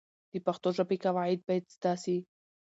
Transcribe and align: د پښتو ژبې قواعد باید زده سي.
د 0.31 0.33
پښتو 0.45 0.67
ژبې 0.77 0.97
قواعد 1.05 1.39
باید 1.47 1.65
زده 1.75 1.93
سي. 2.03 2.17